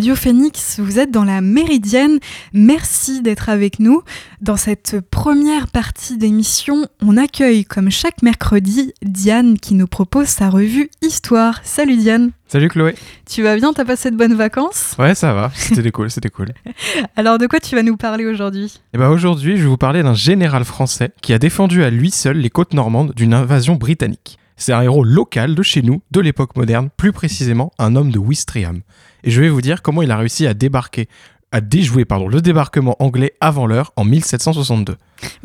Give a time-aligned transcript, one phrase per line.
[0.00, 2.20] Radio Phoenix, vous êtes dans la Méridienne.
[2.54, 4.00] Merci d'être avec nous.
[4.40, 10.48] Dans cette première partie d'émission, on accueille comme chaque mercredi Diane qui nous propose sa
[10.48, 11.60] revue Histoire.
[11.64, 12.30] Salut Diane.
[12.48, 12.94] Salut Chloé.
[13.28, 13.74] Tu vas bien?
[13.74, 14.94] T'as passé de bonnes vacances?
[14.98, 15.50] Ouais, ça va.
[15.54, 16.48] C'était cool, c'était cool.
[17.14, 18.80] Alors de quoi tu vas nous parler aujourd'hui?
[18.94, 22.10] Eh ben aujourd'hui, je vais vous parler d'un général français qui a défendu à lui
[22.10, 24.39] seul les côtes normandes d'une invasion britannique.
[24.60, 28.18] C'est un héros local de chez nous, de l'époque moderne, plus précisément un homme de
[28.18, 28.82] Wistreham.
[29.24, 31.08] Et je vais vous dire comment il a réussi à débarquer,
[31.50, 34.96] à déjouer pardon, le débarquement anglais avant l'heure en 1762.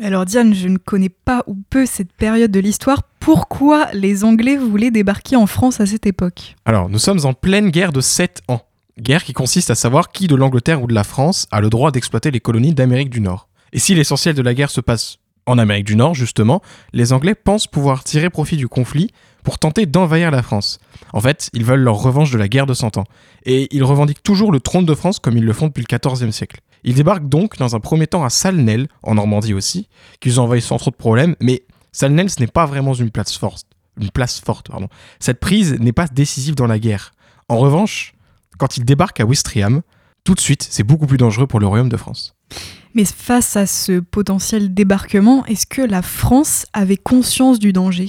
[0.02, 3.04] alors Diane, je ne connais pas ou peu cette période de l'histoire.
[3.18, 6.54] Pourquoi les Anglais voulaient débarquer en France à cette époque?
[6.66, 8.60] Alors, nous sommes en pleine guerre de 7 ans.
[9.00, 11.90] Guerre qui consiste à savoir qui de l'Angleterre ou de la France a le droit
[11.90, 13.48] d'exploiter les colonies d'Amérique du Nord.
[13.72, 16.60] Et si l'essentiel de la guerre se passe en Amérique du Nord, justement,
[16.92, 19.12] les Anglais pensent pouvoir tirer profit du conflit
[19.44, 20.80] pour tenter d'envahir la France.
[21.12, 23.04] En fait, ils veulent leur revanche de la guerre de Cent Ans.
[23.44, 26.32] Et ils revendiquent toujours le trône de France comme ils le font depuis le XIVe
[26.32, 26.60] siècle.
[26.82, 29.88] Ils débarquent donc dans un premier temps à Salnel, en Normandie aussi,
[30.20, 33.66] qu'ils envahissent sans trop de problèmes, mais Salnel, ce n'est pas vraiment une place forte.
[34.00, 34.88] Une place forte pardon.
[35.20, 37.12] Cette prise n'est pas décisive dans la guerre.
[37.48, 38.14] En revanche,
[38.58, 39.82] quand ils débarquent à Ouistreham,
[40.24, 42.34] tout de suite, c'est beaucoup plus dangereux pour le royaume de France.
[42.96, 48.08] Mais face à ce potentiel débarquement, est-ce que la France avait conscience du danger?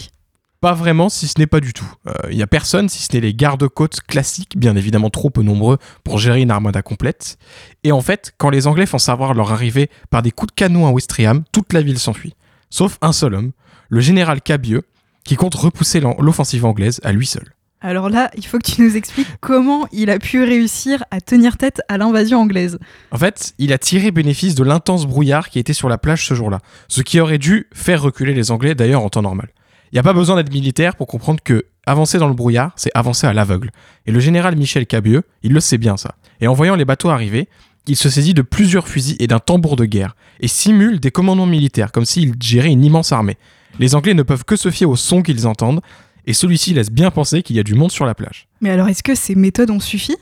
[0.62, 1.94] Pas vraiment, si ce n'est pas du tout.
[2.32, 5.78] Il n'y a personne, si ce n'est les gardes-côtes classiques, bien évidemment trop peu nombreux
[6.06, 7.38] pour gérer une armada complète.
[7.84, 10.88] Et en fait, quand les Anglais font savoir leur arrivée par des coups de canon
[10.88, 12.36] à Ouistreham, toute la ville s'enfuit.
[12.70, 13.52] Sauf un seul homme,
[13.90, 14.84] le général Cabieux,
[15.26, 17.57] qui compte repousser l'offensive anglaise à lui seul.
[17.80, 21.58] Alors là, il faut que tu nous expliques comment il a pu réussir à tenir
[21.58, 22.80] tête à l'invasion anglaise.
[23.12, 26.34] En fait, il a tiré bénéfice de l'intense brouillard qui était sur la plage ce
[26.34, 29.50] jour-là, ce qui aurait dû faire reculer les Anglais d'ailleurs en temps normal.
[29.92, 32.92] Il n'y a pas besoin d'être militaire pour comprendre que avancer dans le brouillard, c'est
[32.96, 33.70] avancer à l'aveugle.
[34.08, 36.16] Et le général Michel Cabieux, il le sait bien ça.
[36.42, 37.48] Et en voyant les bateaux arriver,
[37.88, 41.46] il se saisit de plusieurs fusils et d'un tambour de guerre, et simule des commandements
[41.46, 43.38] militaires, comme s'il gérait une immense armée.
[43.80, 45.82] Les Anglais ne peuvent que se fier au son qu'ils entendent,
[46.28, 48.48] et celui-ci laisse bien penser qu'il y a du monde sur la plage.
[48.62, 50.16] Mais alors, est-ce que ces méthodes ont suffi?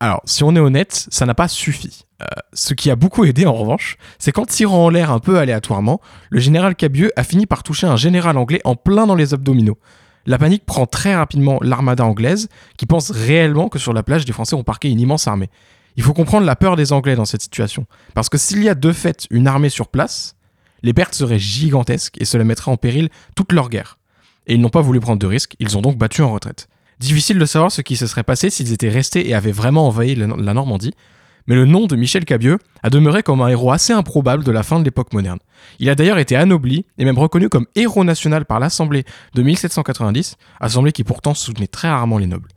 [0.00, 2.04] Alors, si on est honnête, ça n'a pas suffi.
[2.20, 5.38] Euh, ce qui a beaucoup aidé en revanche, c'est qu'en tirant en l'air un peu
[5.38, 9.32] aléatoirement, le général Cabieux a fini par toucher un général anglais en plein dans les
[9.32, 9.78] abdominaux.
[10.26, 14.32] La panique prend très rapidement l'armada anglaise, qui pense réellement que sur la plage, les
[14.32, 15.50] Français ont parqué une immense armée.
[15.96, 18.74] Il faut comprendre la peur des Anglais dans cette situation, parce que s'il y a
[18.74, 20.34] de fait une armée sur place,
[20.82, 23.98] les pertes seraient gigantesques et cela mettrait en péril toute leur guerre
[24.46, 26.68] et ils n'ont pas voulu prendre de risques, ils ont donc battu en retraite.
[26.98, 30.14] Difficile de savoir ce qui se serait passé s'ils étaient restés et avaient vraiment envahi
[30.14, 30.94] la Normandie,
[31.46, 34.62] mais le nom de Michel Cabieux a demeuré comme un héros assez improbable de la
[34.62, 35.38] fin de l'époque moderne.
[35.78, 40.36] Il a d'ailleurs été anobli et même reconnu comme héros national par l'Assemblée de 1790,
[40.60, 42.48] assemblée qui pourtant soutenait très rarement les nobles.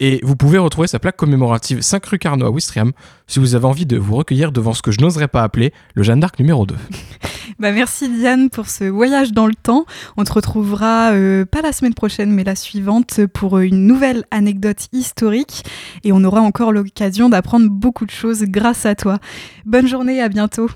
[0.00, 2.92] Et vous pouvez retrouver sa plaque commémorative 5 rue Carnot à Ouistreham
[3.26, 6.02] si vous avez envie de vous recueillir devant ce que je n'oserais pas appeler le
[6.02, 6.76] Jeanne d'Arc numéro 2.
[7.58, 9.84] Bah merci Diane pour ce voyage dans le temps.
[10.16, 14.88] On te retrouvera euh, pas la semaine prochaine mais la suivante pour une nouvelle anecdote
[14.92, 15.64] historique
[16.04, 19.18] et on aura encore l'occasion d'apprendre beaucoup de choses grâce à toi.
[19.64, 20.68] Bonne journée, à bientôt.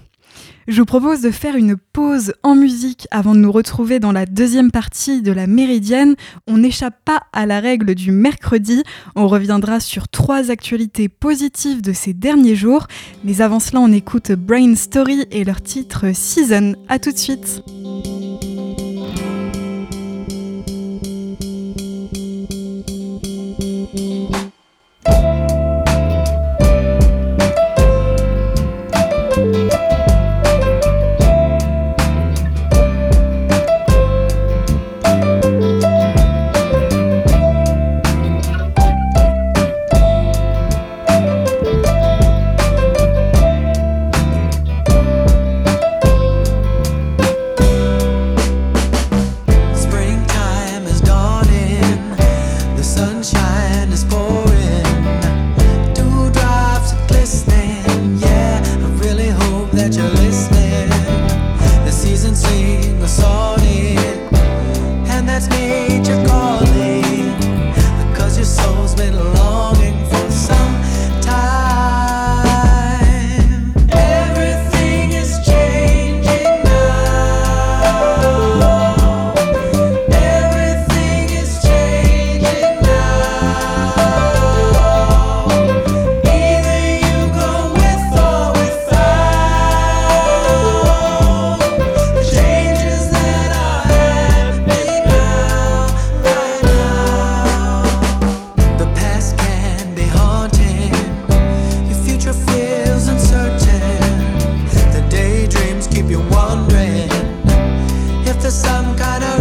[0.69, 4.27] Je vous propose de faire une pause en musique avant de nous retrouver dans la
[4.27, 6.15] deuxième partie de la Méridienne.
[6.47, 8.85] On n'échappe pas à la règle du mercredi.
[9.17, 12.87] On reviendra sur trois actualités positives de ces derniers jours.
[13.25, 16.77] Mais avant cela, on écoute Brain Story et leur titre Season.
[16.89, 17.63] A tout de suite.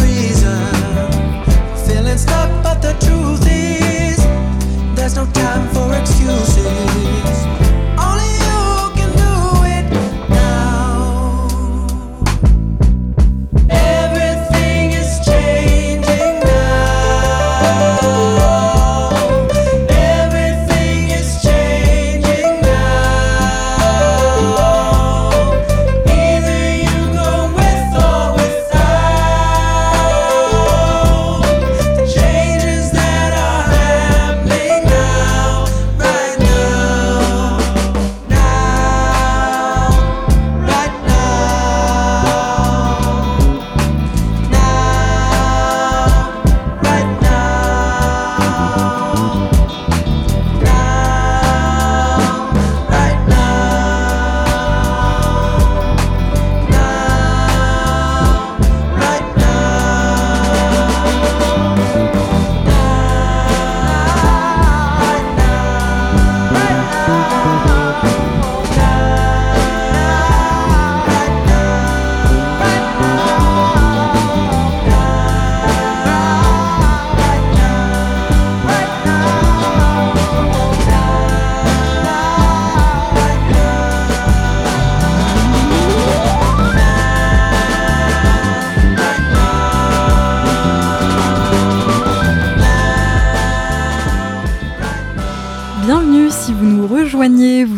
[0.01, 0.65] reason.
[1.87, 4.17] Feeling stuck, but the truth is,
[4.95, 6.90] there's no time for excuses.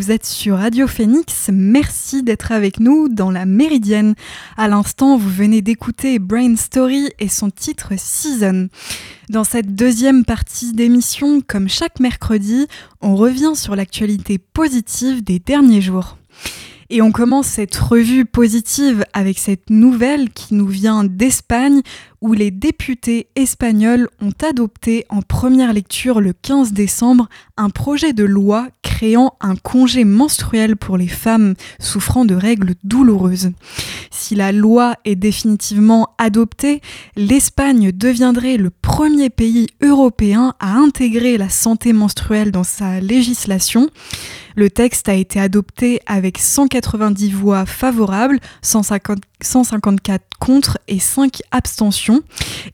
[0.04, 1.50] Vous êtes sur Radio Phoenix.
[1.54, 4.16] Merci d'être avec nous dans la Méridienne.
[4.58, 8.68] À l'instant, vous venez d'écouter Brain Story et son titre Season.
[9.30, 12.68] Dans cette deuxième partie d'émission, comme chaque mercredi,
[13.00, 16.18] on revient sur l'actualité positive des derniers jours.
[16.90, 21.82] Et on commence cette revue positive avec cette nouvelle qui nous vient d'Espagne
[22.22, 28.24] où les députés espagnols ont adopté en première lecture le 15 décembre un projet de
[28.24, 28.68] loi
[29.04, 33.52] créant un congé menstruel pour les femmes souffrant de règles douloureuses.
[34.12, 36.80] Si la loi est définitivement adoptée,
[37.18, 43.90] l'Espagne deviendrait le premier pays européen à intégrer la santé menstruelle dans sa législation.
[44.56, 52.22] Le texte a été adopté avec 190 voix favorables, 150 154 contre et 5 abstentions,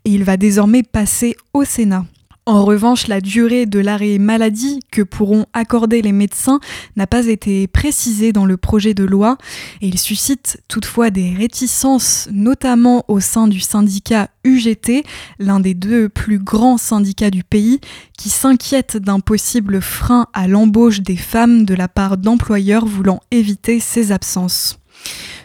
[0.05, 2.05] et il va désormais passer au Sénat.
[2.49, 6.59] En revanche, la durée de l'arrêt maladie que pourront accorder les médecins
[6.95, 9.37] n'a pas été précisée dans le projet de loi
[9.81, 15.03] et il suscite toutefois des réticences, notamment au sein du syndicat UGT,
[15.37, 17.81] l'un des deux plus grands syndicats du pays,
[18.17, 23.79] qui s'inquiète d'un possible frein à l'embauche des femmes de la part d'employeurs voulant éviter
[23.79, 24.79] ces absences.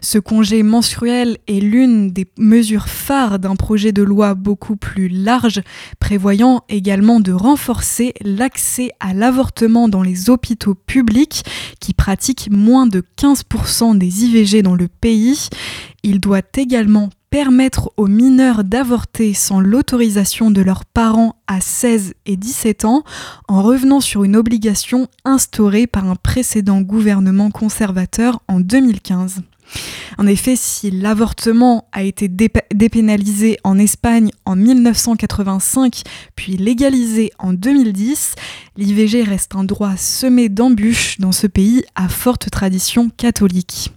[0.00, 5.62] Ce congé menstruel est l'une des mesures phares d'un projet de loi beaucoup plus large,
[5.98, 11.42] prévoyant également de renforcer l'accès à l'avortement dans les hôpitaux publics
[11.80, 15.48] qui pratiquent moins de 15% des IVG dans le pays.
[16.02, 22.36] Il doit également permettre aux mineurs d'avorter sans l'autorisation de leurs parents à 16 et
[22.36, 23.02] 17 ans
[23.48, 29.42] en revenant sur une obligation instaurée par un précédent gouvernement conservateur en 2015.
[30.16, 36.02] En effet, si l'avortement a été dépénalisé en Espagne en 1985
[36.36, 38.36] puis légalisé en 2010,
[38.76, 43.90] l'IVG reste un droit semé d'embûches dans ce pays à forte tradition catholique.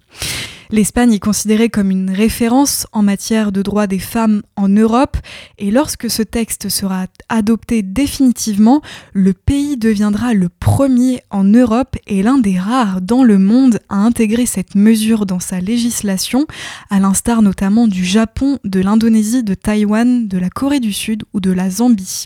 [0.69, 5.17] L'Espagne est considérée comme une référence en matière de droits des femmes en Europe
[5.57, 8.81] et lorsque ce texte sera adopté définitivement,
[9.13, 13.95] le pays deviendra le premier en Europe et l'un des rares dans le monde à
[13.95, 16.47] intégrer cette mesure dans sa législation,
[16.89, 21.39] à l'instar notamment du Japon, de l'Indonésie, de Taïwan, de la Corée du Sud ou
[21.39, 22.25] de la Zambie.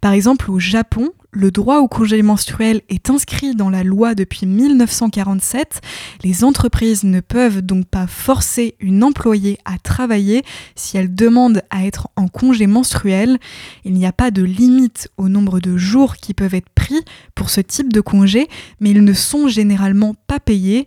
[0.00, 4.44] Par exemple, au Japon, le droit au congé menstruel est inscrit dans la loi depuis
[4.44, 5.80] 1947.
[6.22, 10.42] Les entreprises ne peuvent donc pas forcer une employée à travailler
[10.76, 13.38] si elle demande à être en congé menstruel.
[13.86, 17.00] Il n'y a pas de limite au nombre de jours qui peuvent être pris
[17.34, 18.48] pour ce type de congé,
[18.80, 20.86] mais ils ne sont généralement pas payés.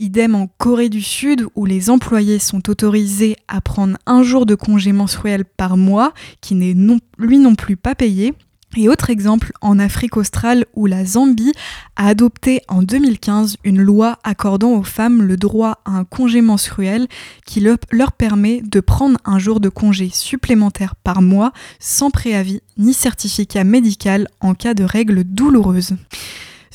[0.00, 4.56] Idem en Corée du Sud où les employés sont autorisés à prendre un jour de
[4.56, 6.74] congé menstruel par mois qui n'est
[7.16, 8.34] lui non plus pas payé.
[8.76, 11.52] Et autre exemple, en Afrique australe où la Zambie
[11.96, 17.06] a adopté en 2015 une loi accordant aux femmes le droit à un congé menstruel
[17.46, 22.92] qui leur permet de prendre un jour de congé supplémentaire par mois sans préavis ni
[22.92, 25.96] certificat médical en cas de règles douloureuses.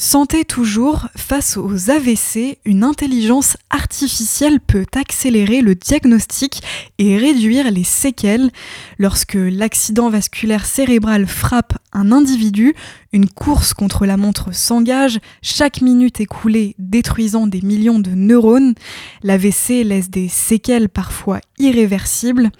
[0.01, 6.63] Santé toujours, face aux AVC, une intelligence artificielle peut accélérer le diagnostic
[6.99, 8.49] et réduire les séquelles.
[8.97, 12.75] Lorsque l'accident vasculaire cérébral frappe un individu,
[13.11, 18.75] une course contre la montre s'engage, chaque minute écoulée détruisant des millions de neurones.
[19.21, 22.51] L'AVC laisse des séquelles parfois irréversibles.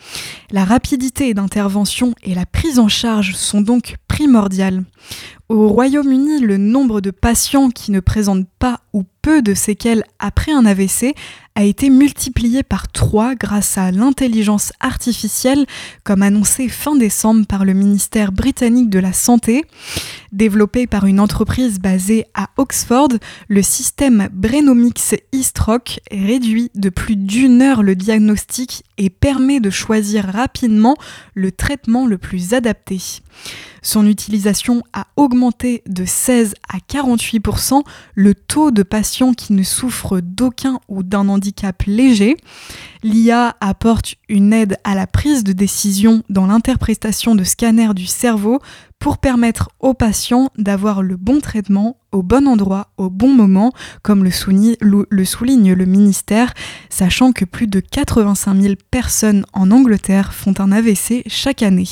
[0.51, 3.95] La rapidité d'intervention et la prise en charge sont donc
[5.49, 10.51] Au Royaume-Uni, le nombre de patients qui ne présentent pas ou peu de séquelles après
[10.51, 11.15] un AVC
[11.55, 15.65] a été multiplié par 3 grâce à l'intelligence artificielle,
[16.03, 19.65] comme annoncé fin décembre par le ministère britannique de la Santé.
[20.31, 23.09] Développé par une entreprise basée à Oxford,
[23.47, 30.25] le système Brenomix e-stroke réduit de plus d'une heure le diagnostic et permet de choisir
[30.25, 30.95] rapidement
[31.33, 32.99] le traitement le plus adapté.
[33.81, 37.83] Son utilisation a augmenté de 16 à 48%
[38.13, 42.37] le taux de patients qui ne souffrent d'aucun ou d'un handicap léger.
[43.03, 48.59] L'IA apporte une aide à la prise de décision dans l'interprétation de scanners du cerveau
[48.99, 53.71] pour permettre aux patients d'avoir le bon traitement au bon endroit, au bon moment,
[54.01, 54.75] comme le souligne,
[55.73, 56.53] le ministère,
[56.89, 61.87] sachant que plus de 85 000 personnes en Angleterre font un AVC chaque année.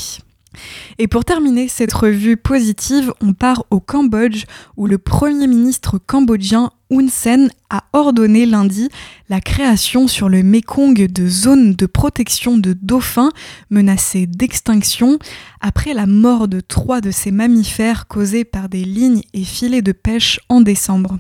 [0.98, 6.72] Et pour terminer cette revue positive, on part au Cambodge où le Premier ministre cambodgien
[6.90, 8.88] Hun Sen a ordonné lundi
[9.30, 13.32] la création sur le Mekong de zones de protection de dauphins
[13.70, 15.20] menacés d'extinction
[15.60, 19.92] après la mort de trois de ces mammifères causés par des lignes et filets de
[19.92, 21.20] pêche en décembre.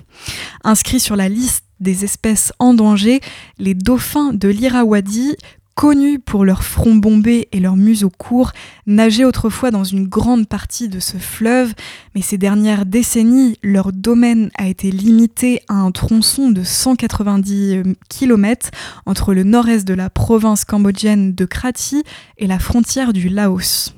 [0.64, 3.20] Inscrits sur la liste des espèces en danger,
[3.60, 5.36] les dauphins de l'Irrawaddy
[5.78, 8.52] connus pour leur front bombé et leur museau court,
[8.88, 11.76] nageaient autrefois dans une grande partie de ce fleuve,
[12.16, 17.84] mais ces dernières décennies, leur domaine a été limité à un tronçon de 190 euh,
[18.10, 18.72] km
[19.06, 22.04] entre le nord-est de la province cambodgienne de Krathi
[22.40, 23.94] et la frontière du Laos.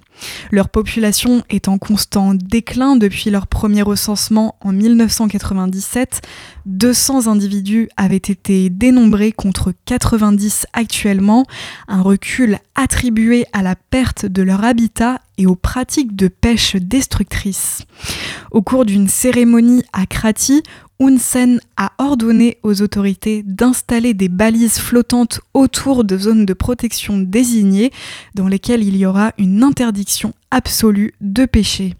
[0.51, 6.21] Leur population est en constant déclin depuis leur premier recensement en 1997.
[6.65, 11.45] 200 individus avaient été dénombrés contre 90 actuellement,
[11.87, 17.83] un recul attribué à la perte de leur habitat et aux pratiques de pêche destructrices.
[18.51, 20.63] Au cours d'une cérémonie à Krati,
[21.01, 27.17] Hun Sen a ordonné aux autorités d'installer des balises flottantes autour de zones de protection
[27.17, 27.91] désignées
[28.35, 31.95] dans lesquelles il y aura une interdiction absolue de pêcher.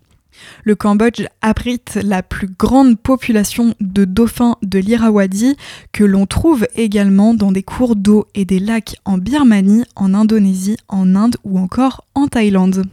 [0.65, 5.55] Le Cambodge abrite la plus grande population de dauphins de l'Irrawaddy
[5.93, 10.77] que l'on trouve également dans des cours d'eau et des lacs en Birmanie, en Indonésie,
[10.89, 12.83] en Inde ou encore en Thaïlande.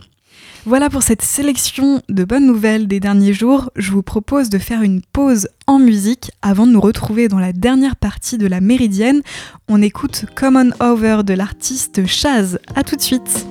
[0.67, 3.71] Voilà pour cette sélection de bonnes nouvelles des derniers jours.
[3.77, 7.53] Je vous propose de faire une pause en musique avant de nous retrouver dans la
[7.53, 9.23] dernière partie de la Méridienne.
[9.69, 12.59] On écoute Common Over de l'artiste Chaz.
[12.75, 13.47] A tout de suite.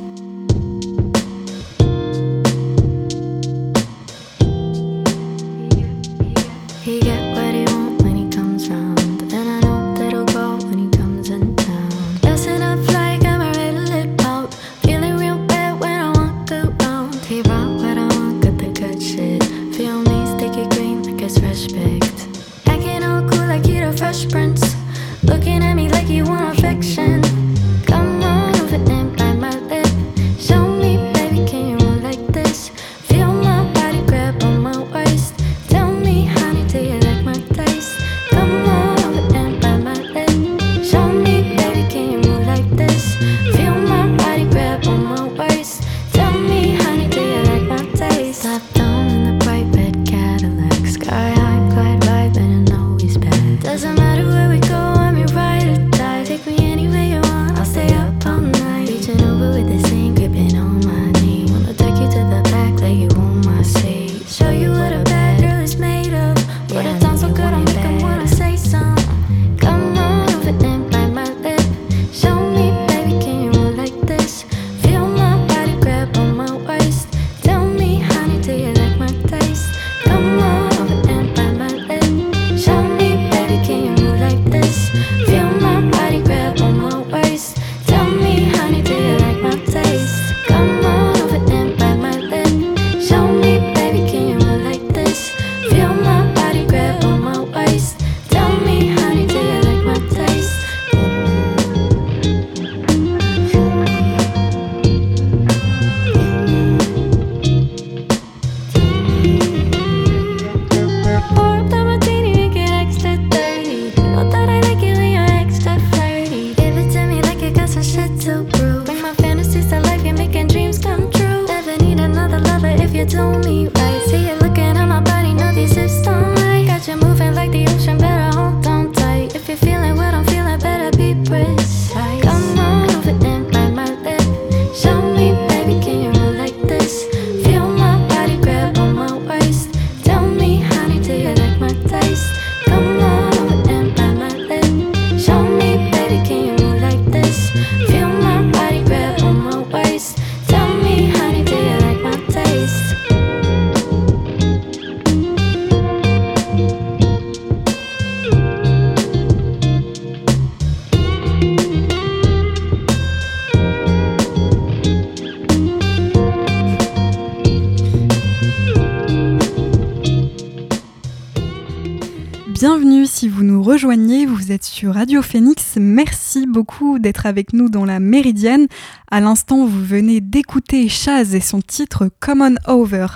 [173.77, 175.73] Vous êtes sur Radio Phoenix.
[175.77, 178.67] Merci beaucoup d'être avec nous dans la Méridienne.
[179.11, 183.07] À l'instant, vous venez d'écouter Chaz et son titre Common Over.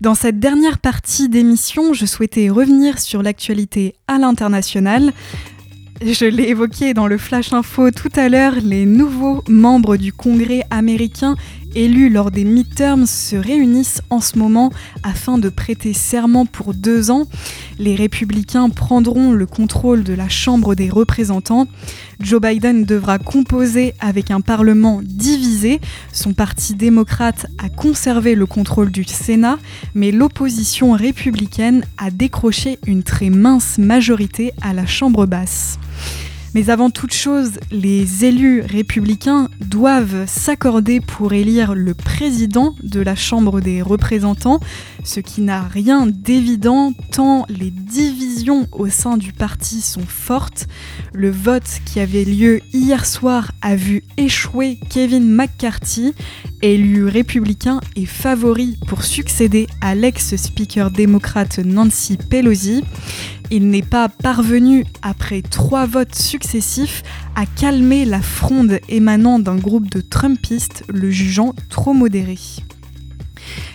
[0.00, 5.12] Dans cette dernière partie d'émission, je souhaitais revenir sur l'actualité à l'international.
[6.04, 10.64] Je l'ai évoqué dans le Flash Info tout à l'heure, les nouveaux membres du Congrès
[10.70, 11.36] américain
[11.74, 14.70] élus lors des midterms se réunissent en ce moment
[15.02, 17.26] afin de prêter serment pour deux ans.
[17.78, 21.66] Les républicains prendront le contrôle de la Chambre des représentants.
[22.20, 25.80] Joe Biden devra composer avec un Parlement divisé.
[26.12, 29.58] Son parti démocrate a conservé le contrôle du Sénat,
[29.94, 35.78] mais l'opposition républicaine a décroché une très mince majorité à la Chambre basse.
[36.54, 43.16] Mais avant toute chose, les élus républicains doivent s'accorder pour élire le président de la
[43.16, 44.60] Chambre des représentants,
[45.02, 50.66] ce qui n'a rien d'évident tant les divisions au sein du parti sont fortes.
[51.14, 56.12] Le vote qui avait lieu hier soir a vu échouer Kevin McCarthy,
[56.60, 62.84] élu républicain et favori pour succéder à l'ex-speaker démocrate Nancy Pelosi
[63.52, 67.02] il n'est pas parvenu, après trois votes successifs,
[67.36, 72.38] à calmer la fronde émanant d'un groupe de Trumpistes le jugeant trop modéré.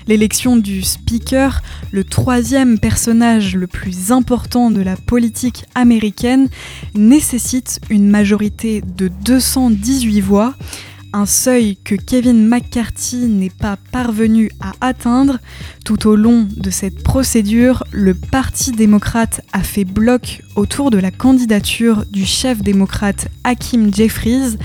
[0.08, 1.62] L'élection du Speaker,
[1.92, 6.50] le troisième personnage le plus important de la politique américaine,
[6.96, 10.56] nécessite une majorité de 218 voix,
[11.18, 15.40] un seuil que Kevin McCarthy n'est pas parvenu à atteindre.
[15.84, 21.10] Tout au long de cette procédure, le Parti démocrate a fait bloc autour de la
[21.10, 24.58] candidature du chef démocrate Hakim Jeffries,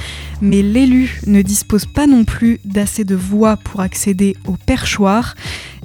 [0.43, 5.35] mais l'élu ne dispose pas non plus d'assez de voix pour accéder au perchoir.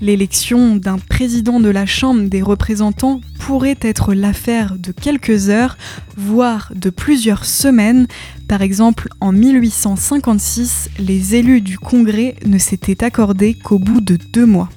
[0.02, 5.78] L'élection d'un président de la Chambre des représentants pourrait être l'affaire de quelques heures,
[6.17, 8.08] voire de plusieurs semaines.
[8.48, 14.48] Par exemple, en 1856, les élus du Congrès ne s'étaient accordés qu'au bout de deux
[14.48, 14.70] mois.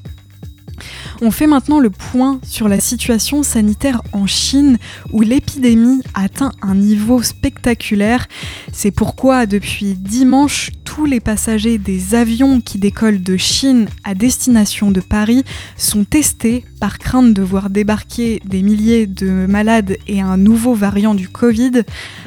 [1.23, 4.79] On fait maintenant le point sur la situation sanitaire en Chine
[5.13, 8.27] où l'épidémie atteint un niveau spectaculaire.
[8.73, 14.91] C'est pourquoi depuis dimanche, tous les passagers des avions qui décollent de Chine à destination
[14.91, 15.45] de Paris
[15.77, 21.15] sont testés par crainte de voir débarquer des milliers de malades et un nouveau variant
[21.15, 21.83] du Covid.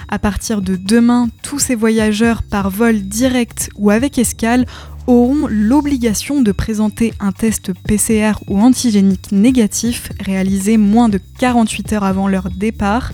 [0.08, 4.66] À partir de demain, tous ces voyageurs par vol direct ou avec escale
[5.08, 12.04] auront l'obligation de présenter un test PCR ou antigénique négatif réalisé moins de 48 heures
[12.04, 13.12] avant leur départ.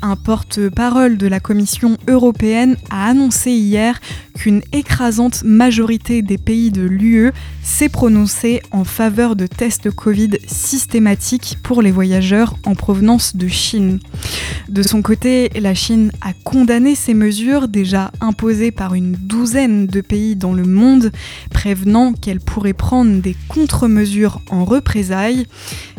[0.00, 4.00] Un porte-parole de la Commission européenne a annoncé hier
[4.36, 7.32] qu'une écrasante majorité des pays de l'UE
[7.64, 13.98] s'est prononcée en faveur de tests Covid systématiques pour les voyageurs en provenance de Chine.
[14.68, 20.00] De son côté, la Chine a condamné ces mesures déjà imposées par une douzaine de
[20.00, 21.10] pays dans le monde,
[21.50, 25.46] prévenant qu'elle pourrait prendre des contre-mesures en représailles.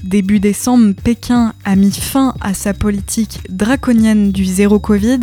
[0.03, 5.19] Début décembre, Pékin a mis fin à sa politique draconienne du zéro Covid,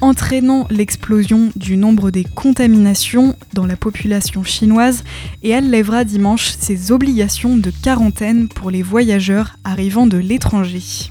[0.00, 5.04] entraînant l'explosion du nombre des contaminations dans la population chinoise
[5.42, 11.10] et elle lèvera dimanche ses obligations de quarantaine pour les voyageurs arrivant de l'étranger.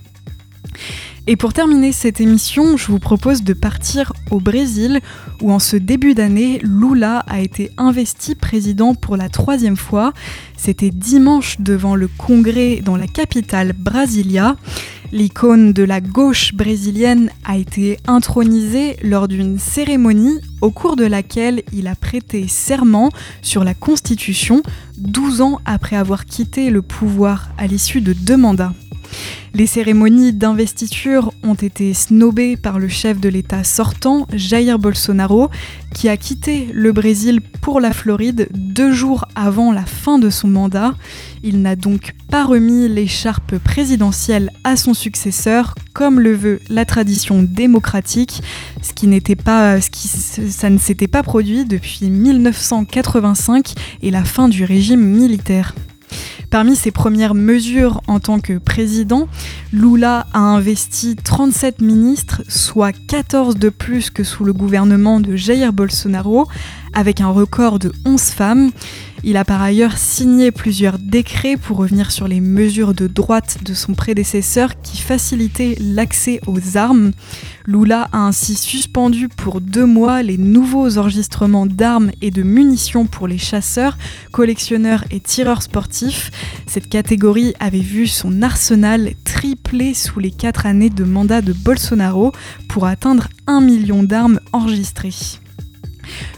[1.27, 4.99] Et pour terminer cette émission, je vous propose de partir au Brésil,
[5.41, 10.13] où en ce début d'année, Lula a été investi président pour la troisième fois.
[10.55, 14.55] C'était dimanche devant le Congrès dans la capitale Brasilia.
[15.15, 21.63] L'icône de la gauche brésilienne a été intronisée lors d'une cérémonie au cours de laquelle
[21.71, 24.62] il a prêté serment sur la Constitution
[24.97, 28.73] 12 ans après avoir quitté le pouvoir à l'issue de deux mandats.
[29.55, 35.49] Les cérémonies d'investiture ont été snobées par le chef de l'État sortant, Jair Bolsonaro,
[35.93, 40.49] qui a quitté le Brésil pour la Floride deux jours avant la fin de son
[40.49, 40.93] mandat.
[41.41, 47.41] Il n'a donc pas remis l'écharpe présidentielle à son successeur, comme le veut la tradition
[47.41, 48.43] démocratique,
[48.81, 54.49] ce qui n'était pas, ce qui, ne s'était pas produit depuis 1985 et la fin
[54.49, 55.73] du régime militaire.
[56.55, 59.27] Parmi ses premières mesures en tant que président,
[59.73, 65.73] Lula a investi 37 ministres, soit 14 de plus que sous le gouvernement de Jair
[65.73, 66.47] Bolsonaro,
[66.93, 68.71] avec un record de 11 femmes.
[69.27, 73.73] Il a par ailleurs signé plusieurs décrets pour revenir sur les mesures de droite de
[73.73, 77.11] son prédécesseur qui facilitaient l'accès aux armes.
[77.65, 83.27] Lula a ainsi suspendu pour deux mois les nouveaux enregistrements d'armes et de munitions pour
[83.27, 83.97] les chasseurs,
[84.31, 86.29] collectionneurs et tireurs sportifs.
[86.67, 92.31] Cette catégorie avait vu son arsenal tripler sous les quatre années de mandat de Bolsonaro
[92.67, 95.39] pour atteindre un million d'armes enregistrées.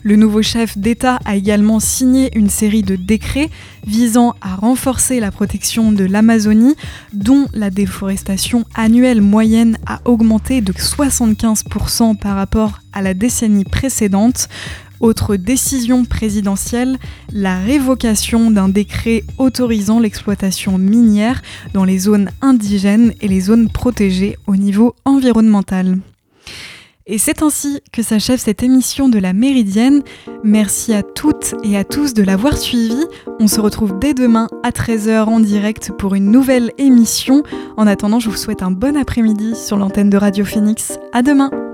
[0.04, 3.50] Le nouveau chef d'État a également signé une série de décrets
[3.86, 6.76] visant à renforcer la protection de l'Amazonie,
[7.14, 14.50] dont la déforestation annuelle moyenne a augmenté de 75% par rapport à la décennie précédente.
[15.00, 16.98] Autre décision présidentielle,
[17.32, 21.42] la révocation d'un décret autorisant l'exploitation minière
[21.74, 26.00] dans les zones indigènes et les zones protégées au niveau environnemental.
[27.10, 30.04] Et c'est ainsi que s'achève cette émission de la Méridienne.
[30.44, 33.02] Merci à toutes et à tous de l'avoir suivi.
[33.40, 37.44] On se retrouve dès demain à 13h en direct pour une nouvelle émission.
[37.78, 41.00] En attendant, je vous souhaite un bon après-midi sur l'antenne de Radio Phoenix.
[41.14, 41.67] À demain!